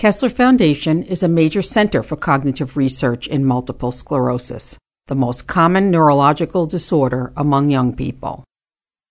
[0.00, 5.90] Kessler Foundation is a major center for cognitive research in multiple sclerosis, the most common
[5.90, 8.42] neurological disorder among young people.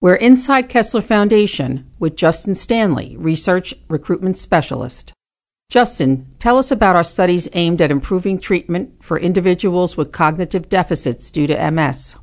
[0.01, 5.13] We're inside Kessler Foundation with Justin Stanley, Research Recruitment Specialist.
[5.69, 11.29] Justin, tell us about our studies aimed at improving treatment for individuals with cognitive deficits
[11.29, 12.15] due to MS.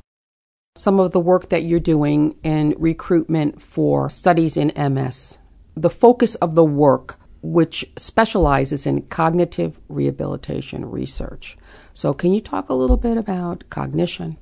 [0.75, 5.37] Some of the work that you're doing in recruitment for studies in MS.
[5.75, 11.57] The focus of the work which specializes in cognitive rehabilitation research.
[11.93, 14.37] So, can you talk a little bit about cognition,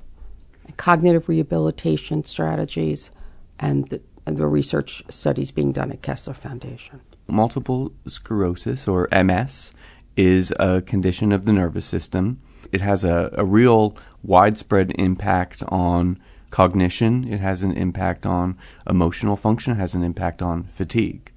[0.77, 3.11] cognitive rehabilitation strategies,
[3.59, 7.01] and the, and the research studies being done at Kessler Foundation?
[7.27, 9.71] Multiple sclerosis, or MS,
[10.15, 12.41] is a condition of the nervous system.
[12.71, 16.17] It has a, a real widespread impact on
[16.55, 18.57] cognition, it has an impact on
[18.89, 21.29] emotional function, it has an impact on fatigue.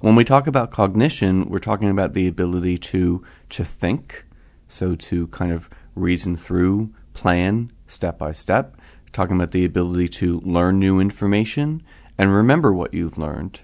[0.00, 4.26] When we talk about cognition, we're talking about the ability to to think,
[4.68, 8.76] so to kind of reason through, plan step by step,
[9.14, 11.82] talking about the ability to learn new information
[12.18, 13.60] and remember what you've learned.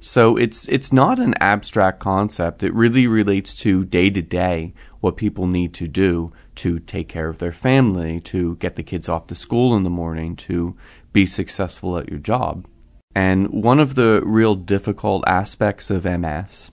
[0.00, 2.62] So it's it's not an abstract concept.
[2.62, 7.28] It really relates to day to day what people need to do to take care
[7.28, 10.76] of their family, to get the kids off to school in the morning, to
[11.12, 12.66] be successful at your job.
[13.14, 16.70] And one of the real difficult aspects of MS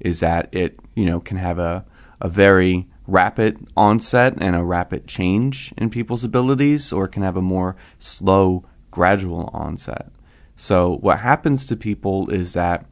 [0.00, 1.86] is that it, you know, can have a,
[2.20, 7.36] a very rapid onset and a rapid change in people's abilities, or it can have
[7.36, 10.10] a more slow, gradual onset.
[10.56, 12.86] So, what happens to people is that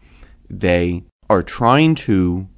[0.49, 2.49] they are trying to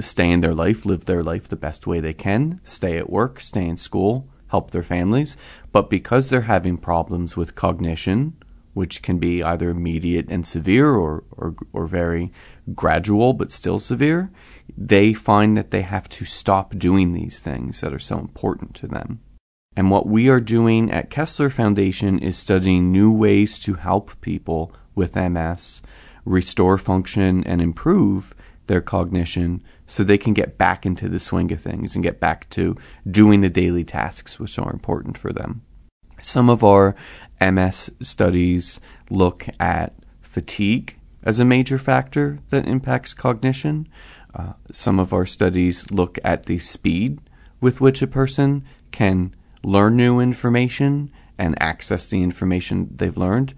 [0.00, 3.40] stay in their life, live their life the best way they can, stay at work,
[3.40, 5.36] stay in school, help their families,
[5.72, 8.34] but because they're having problems with cognition,
[8.74, 12.32] which can be either immediate and severe or, or, or very
[12.74, 14.30] gradual but still severe,
[14.76, 18.86] they find that they have to stop doing these things that are so important to
[18.86, 19.20] them.
[19.74, 24.72] And what we are doing at Kessler Foundation is studying new ways to help people
[24.94, 25.82] with MS
[26.24, 28.34] restore function and improve
[28.66, 32.48] their cognition so they can get back into the swing of things and get back
[32.48, 32.74] to
[33.06, 35.60] doing the daily tasks which are important for them.
[36.22, 36.96] Some of our
[37.38, 39.92] MS studies look at
[40.22, 43.86] fatigue as a major factor that impacts cognition.
[44.34, 47.18] Uh, some of our studies look at the speed
[47.60, 53.52] with which a person can learn new information and access the information they've learned.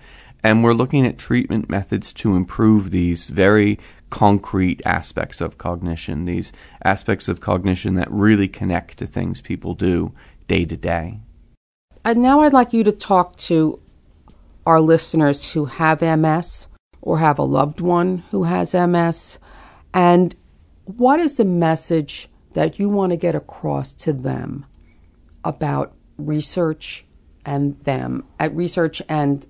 [0.45, 6.53] And we're looking at treatment methods to improve these very concrete aspects of cognition, these
[6.85, 10.13] aspects of cognition that really connect to things people do
[10.47, 11.21] day to day.
[12.05, 13.79] And now I'd like you to talk to
[14.67, 16.69] our listeners who have MS
[17.01, 19.39] or have a loved one who has MS.
[19.95, 20.37] And
[20.85, 24.67] what is the message that you want to get across to them
[25.43, 27.07] about research
[27.47, 29.47] and them, at research and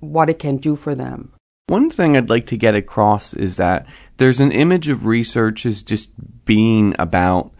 [0.00, 1.32] what it can do for them?
[1.68, 3.86] One thing I'd like to get across is that
[4.18, 6.10] there's an image of research as just
[6.44, 7.52] being about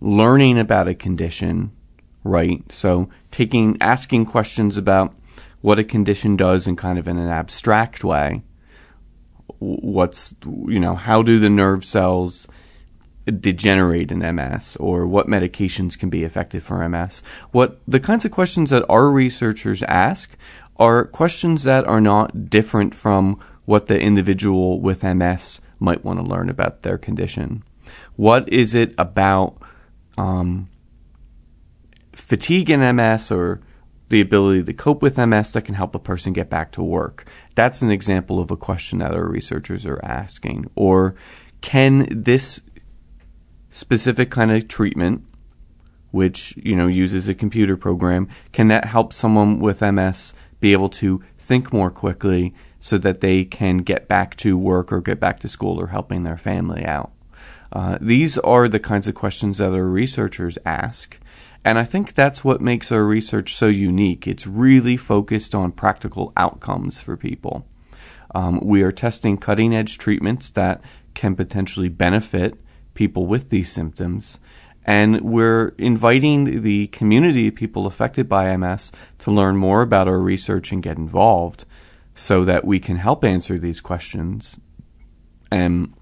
[0.00, 1.72] learning about a condition
[2.28, 2.70] right?
[2.70, 5.14] So taking asking questions about
[5.60, 8.42] what a condition does in kind of in an abstract way.
[9.58, 12.46] What's you know, how do the nerve cells
[13.26, 17.22] degenerate in MS or what medications can be effective for MS?
[17.50, 20.36] What the kinds of questions that our researchers ask
[20.78, 26.24] are questions that are not different from what the individual with MS might want to
[26.24, 27.62] learn about their condition.
[28.16, 29.56] What is it about
[30.16, 30.68] um,
[32.12, 33.60] fatigue in MS or
[34.08, 37.26] the ability to cope with MS that can help a person get back to work.
[37.54, 40.70] That's an example of a question that our researchers are asking.
[40.74, 41.14] Or
[41.60, 42.62] can this
[43.70, 45.24] specific kind of treatment,
[46.10, 50.88] which you know uses a computer program, can that help someone with MS be able
[50.88, 55.40] to think more quickly so that they can get back to work or get back
[55.40, 57.12] to school or helping their family out?
[57.72, 61.18] Uh, these are the kinds of questions that our researchers ask
[61.64, 64.26] and I think that's what makes our research so unique.
[64.26, 67.66] It's really focused on practical outcomes for people.
[68.34, 70.80] Um, we are testing cutting edge treatments that
[71.14, 72.54] can potentially benefit
[72.94, 74.38] people with these symptoms.
[74.88, 80.18] And we're inviting the community of people affected by MS to learn more about our
[80.18, 81.66] research and get involved
[82.14, 84.58] so that we can help answer these questions
[85.50, 85.92] and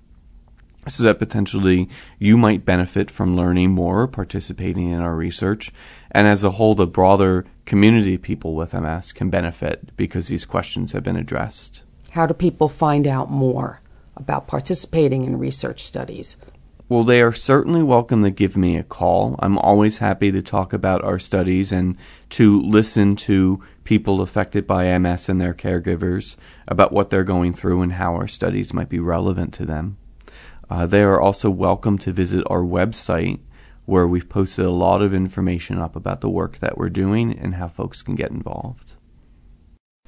[0.87, 1.89] so that potentially
[2.21, 5.73] you might benefit from learning more, participating in our research,
[6.13, 10.45] and as a whole, the broader community of people with MS can benefit because these
[10.45, 11.83] questions have been addressed.
[12.11, 13.81] How do people find out more
[14.17, 16.37] about participating in research studies?
[16.89, 19.35] Well, they are certainly welcome to give me a call.
[19.41, 21.97] I'm always happy to talk about our studies and
[22.31, 26.37] to listen to people affected by MS and their caregivers
[26.69, 29.97] about what they're going through and how our studies might be relevant to them.
[30.71, 33.41] Uh, they are also welcome to visit our website
[33.85, 37.57] where we've posted a lot of information up about the work that we're doing and
[37.57, 38.93] how folks can get involved.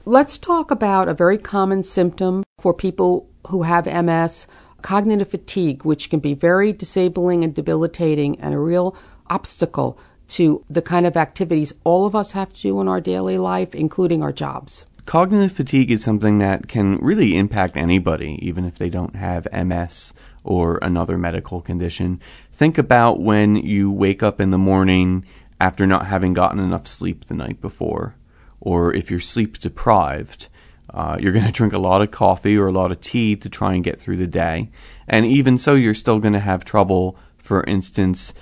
[0.05, 4.47] Let's talk about a very common symptom for people who have MS
[4.83, 8.97] cognitive fatigue, which can be very disabling and debilitating and a real
[9.29, 9.99] obstacle
[10.29, 13.75] to the kind of activities all of us have to do in our daily life,
[13.75, 14.87] including our jobs.
[15.07, 20.13] Cognitive fatigue is something that can really impact anybody, even if they don't have MS
[20.45, 22.21] or another medical condition.
[22.53, 25.25] Think about when you wake up in the morning
[25.59, 28.17] after not having gotten enough sleep the night before,
[28.61, 30.49] or if you're sleep deprived
[30.93, 33.49] uh, you're going to drink a lot of coffee or a lot of tea to
[33.49, 34.71] try and get through the day.
[35.07, 38.33] And even so, you're still going to have trouble, for instance,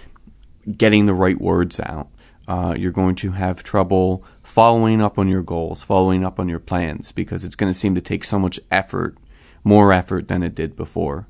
[0.76, 2.08] getting the right words out.
[2.48, 6.60] Uh, you're going to have trouble following up on your goals, following up on your
[6.60, 9.16] plans, because it's going to seem to take so much effort,
[9.64, 11.26] more effort than it did before.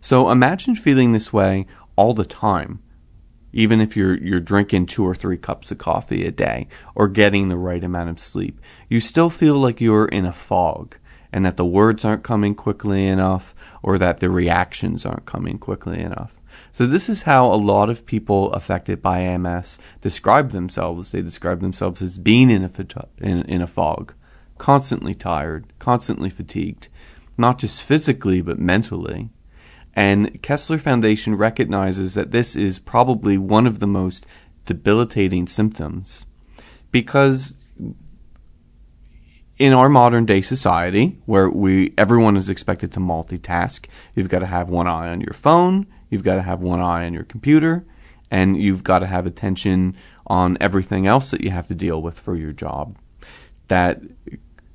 [0.00, 1.66] So imagine feeling this way
[1.96, 2.80] all the time
[3.52, 7.48] even if you're you're drinking two or three cups of coffee a day or getting
[7.48, 10.96] the right amount of sleep, you still feel like you're in a fog
[11.32, 16.00] and that the words aren't coming quickly enough or that the reactions aren't coming quickly
[16.00, 16.34] enough.
[16.72, 21.10] So this is how a lot of people affected by MS describe themselves.
[21.10, 22.70] They describe themselves as being in a
[23.18, 24.14] in, in a fog,
[24.58, 26.88] constantly tired, constantly fatigued,
[27.36, 29.30] not just physically but mentally.
[29.94, 34.26] And Kessler Foundation recognizes that this is probably one of the most
[34.64, 36.24] debilitating symptoms
[36.90, 37.56] because
[39.58, 44.46] in our modern day society where we everyone is expected to multitask you've got to
[44.46, 47.84] have one eye on your phone you've got to have one eye on your computer
[48.32, 49.94] and you've got to have attention
[50.26, 52.96] on everything else that you have to deal with for your job.
[53.68, 54.00] That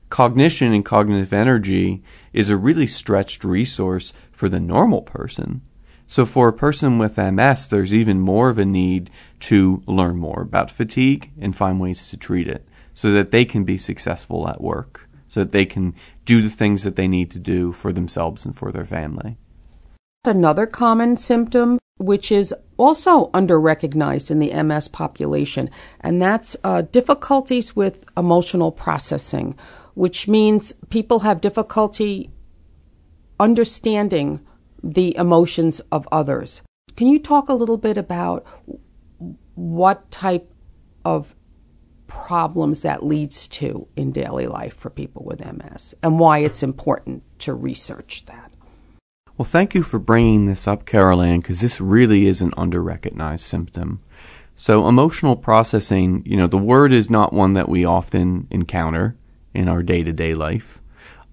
[0.10, 5.62] cognition and cognitive energy is a really stretched resource for the normal person.
[6.10, 9.10] So, for a person with MS, there's even more of a need
[9.42, 13.66] to learn more about fatigue and find ways to treat it so that they can
[13.66, 15.94] be successful at work, so that they can
[16.24, 19.38] do the things that they need to do for themselves and for their family.
[20.24, 25.70] Another common symptom, which is also under recognized in the MS population,
[26.00, 29.58] and that's uh, difficulties with emotional processing
[29.98, 32.30] which means people have difficulty
[33.40, 34.40] understanding
[34.84, 36.62] the emotions of others.
[36.96, 38.46] Can you talk a little bit about
[39.56, 40.54] what type
[41.04, 41.36] of
[42.06, 47.24] problems that leads to in daily life for people with MS and why it's important
[47.40, 48.52] to research that?
[49.36, 53.44] Well, thank you for bringing this up, Carol Ann, because this really is an under-recognized
[53.44, 54.02] symptom.
[54.56, 59.16] So, emotional processing, you know, the word is not one that we often encounter
[59.58, 60.80] in our day to day life.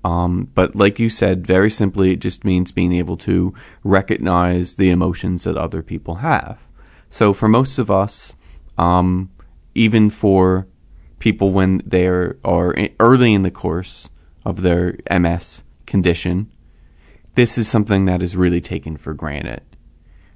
[0.02, 3.54] Um, but like you said, very simply, it just means being able to
[3.84, 6.66] recognize the emotions that other people have.
[7.10, 8.34] So for most of us,
[8.76, 9.30] um,
[9.74, 10.66] even for
[11.18, 14.08] people when they are, are early in the course
[14.44, 16.50] of their MS condition,
[17.34, 19.62] this is something that is really taken for granted.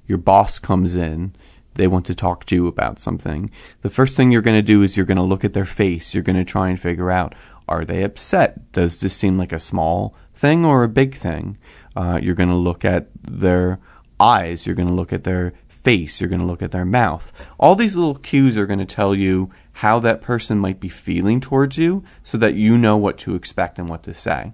[0.07, 1.35] Your boss comes in,
[1.75, 3.49] they want to talk to you about something.
[3.81, 6.13] The first thing you're going to do is you're going to look at their face.
[6.13, 7.35] You're going to try and figure out,
[7.69, 8.71] are they upset?
[8.71, 11.57] Does this seem like a small thing or a big thing?
[11.95, 13.79] Uh, you're going to look at their
[14.19, 14.65] eyes.
[14.65, 16.19] You're going to look at their face.
[16.19, 17.31] You're going to look at their mouth.
[17.59, 21.39] All these little cues are going to tell you how that person might be feeling
[21.39, 24.53] towards you so that you know what to expect and what to say.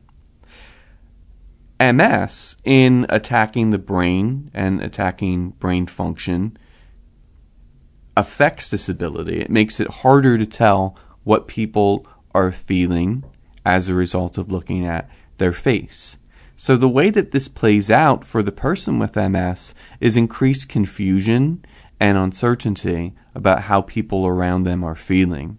[1.79, 6.57] MS, in attacking the brain and attacking brain function,
[8.15, 9.41] affects this ability.
[9.41, 13.23] It makes it harder to tell what people are feeling
[13.65, 16.17] as a result of looking at their face.
[16.57, 21.65] So, the way that this plays out for the person with MS is increased confusion
[21.99, 25.57] and uncertainty about how people around them are feeling.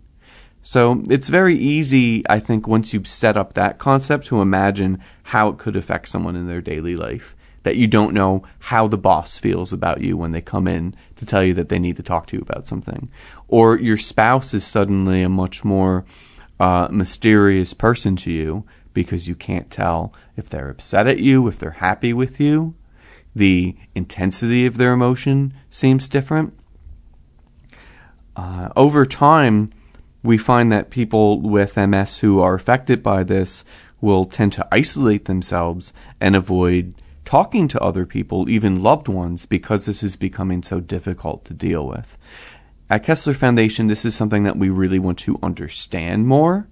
[0.62, 5.49] So, it's very easy, I think, once you've set up that concept to imagine how
[5.49, 7.37] it could affect someone in their daily life.
[7.62, 11.26] That you don't know how the boss feels about you when they come in to
[11.26, 13.11] tell you that they need to talk to you about something.
[13.49, 16.04] Or your spouse is suddenly a much more
[16.59, 21.59] uh, mysterious person to you because you can't tell if they're upset at you, if
[21.59, 22.75] they're happy with you.
[23.35, 26.59] The intensity of their emotion seems different.
[28.35, 29.71] Uh, over time,
[30.23, 33.65] we find that people with MS who are affected by this
[34.01, 36.95] will tend to isolate themselves and avoid
[37.25, 41.87] talking to other people, even loved ones, because this is becoming so difficult to deal
[41.87, 42.17] with.
[42.88, 46.69] At Kessler Foundation, this is something that we really want to understand more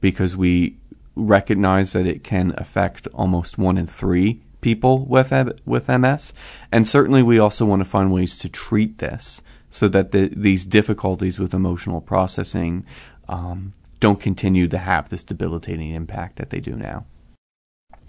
[0.00, 0.76] because we
[1.16, 5.32] recognize that it can affect almost one in three people with
[5.64, 6.32] with MS,
[6.70, 10.66] and certainly we also want to find ways to treat this so that the, these
[10.66, 12.84] difficulties with emotional processing
[13.28, 17.06] um, don't continue to have this debilitating impact that they do now.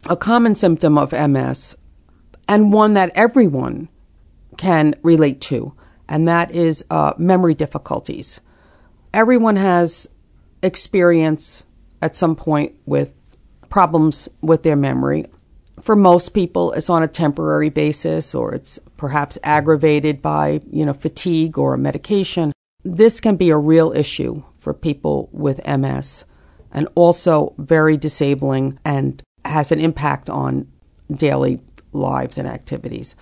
[0.10, 1.78] A common symptom of MS,
[2.50, 3.88] and one that everyone
[4.58, 5.74] can relate to,
[6.14, 8.40] and that is uh, memory difficulties.
[9.16, 10.08] Everyone has
[10.62, 11.66] experience
[12.04, 13.16] at some point with
[13.70, 15.26] problems with their memory.
[15.82, 20.94] For most people, it's on a temporary basis, or it's perhaps aggravated by you know
[20.94, 22.54] fatigue or medication.
[22.84, 26.26] This can be a real issue for people with MS,
[26.72, 30.68] and also very disabling and has an impact on
[31.12, 31.60] daily
[31.92, 33.16] lives and activities.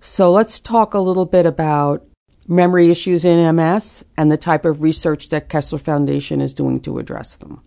[0.00, 2.06] So let's talk a little bit about
[2.48, 6.98] memory issues in MS and the type of research that Kessler Foundation is doing to
[6.98, 7.62] address them.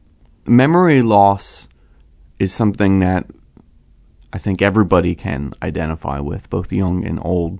[0.45, 1.67] Memory loss
[2.39, 3.25] is something that
[4.33, 7.59] I think everybody can identify with, both young and old.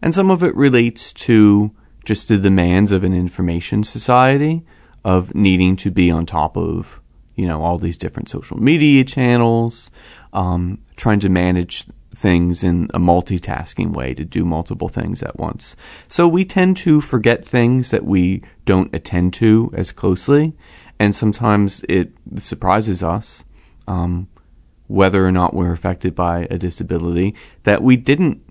[0.00, 1.72] And some of it relates to
[2.04, 4.64] just the demands of an information society,
[5.04, 7.00] of needing to be on top of,
[7.34, 9.90] you know, all these different social media channels,
[10.32, 15.76] um, trying to manage things in a multitasking way to do multiple things at once.
[16.08, 20.54] So we tend to forget things that we don't attend to as closely,
[20.98, 23.44] and sometimes it surprises us,
[23.88, 24.28] um,
[24.86, 28.42] whether or not we're affected by a disability, that we didn't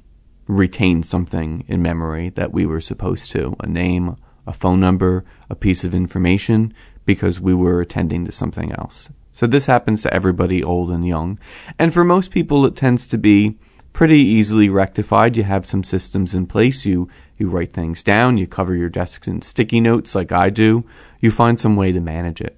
[0.47, 5.55] retain something in memory that we were supposed to a name, a phone number, a
[5.55, 6.73] piece of information
[7.05, 9.09] because we were attending to something else.
[9.31, 11.39] So this happens to everybody, old and young.
[11.79, 13.57] And for most people, it tends to be
[13.93, 15.37] pretty easily rectified.
[15.37, 16.85] You have some systems in place.
[16.85, 18.37] You, you write things down.
[18.37, 20.85] You cover your desks in sticky notes like I do.
[21.19, 22.57] You find some way to manage it.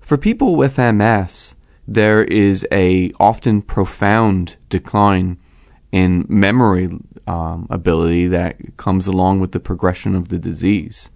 [0.00, 1.54] For people with MS,
[1.86, 5.38] there is a often profound decline
[5.92, 6.90] in memory
[7.26, 11.10] um, ability that comes along with the progression of the disease.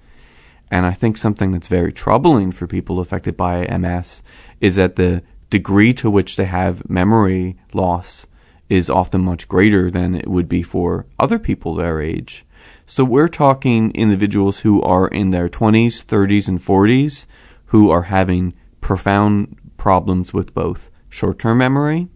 [0.73, 4.23] And I think something that's very troubling for people affected by MS
[4.59, 8.27] is that the degree to which they have memory loss
[8.71, 12.47] is often much greater than it would be for other people their age.
[12.87, 17.27] So we're talking individuals who are in their 20s, 30s, and 40s
[17.67, 22.09] who are having profound problems with both short term memory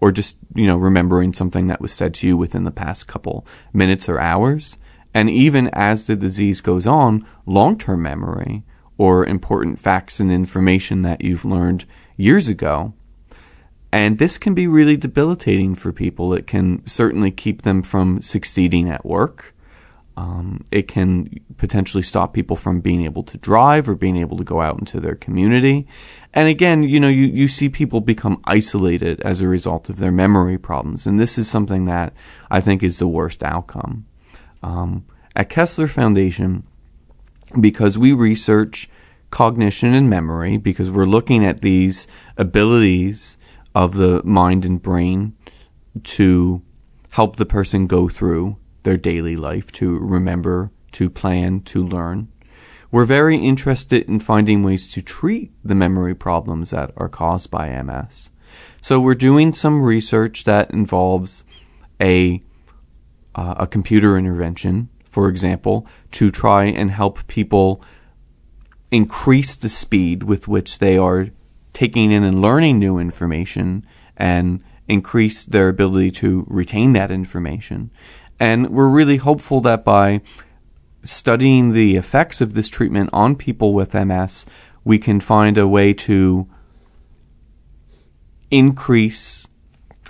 [0.00, 3.44] or just, you know, remembering something that was said to you within the past couple
[3.72, 4.76] minutes or hours
[5.14, 8.64] and even as the disease goes on, long term memory
[8.98, 11.84] or important facts and information that you've learned
[12.16, 12.92] years ago.
[13.92, 16.34] And this can be really debilitating for people.
[16.34, 19.54] It can certainly keep them from succeeding at work.
[20.16, 21.28] Um, it can
[21.58, 25.00] potentially stop people from being able to drive or being able to go out into
[25.00, 25.88] their community.
[26.32, 30.12] And again, you know, you, you see people become isolated as a result of their
[30.12, 31.06] memory problems.
[31.06, 32.12] And this is something that
[32.48, 34.06] I think is the worst outcome
[34.64, 35.04] um,
[35.36, 36.64] at Kessler Foundation
[37.60, 38.88] because we research
[39.30, 42.06] cognition and memory because we're looking at these
[42.36, 43.36] abilities
[43.74, 45.36] of the mind and brain
[46.02, 46.62] to
[47.10, 52.28] help the person go through their daily life, to remember, to plan, to learn.
[52.90, 57.70] We're very interested in finding ways to treat the memory problems that are caused by
[57.82, 58.30] MS.
[58.80, 61.44] So we're doing some research that involves
[62.00, 62.42] a
[63.34, 67.82] uh, a computer intervention, for example, to try and help people
[68.90, 71.28] increase the speed with which they are
[71.72, 73.84] taking in and learning new information
[74.16, 77.90] and increase their ability to retain that information.
[78.38, 80.20] And we're really hopeful that by
[81.02, 84.46] studying the effects of this treatment on people with MS,
[84.84, 86.48] we can find a way to
[88.50, 89.46] increase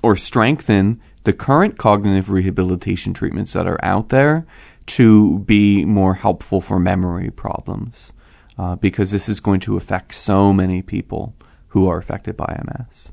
[0.03, 4.47] or strengthen the current cognitive rehabilitation treatments that are out there
[4.87, 8.13] to be more helpful for memory problems
[8.59, 11.35] uh, because this is going to affect so many people
[11.69, 13.13] who are affected by MS.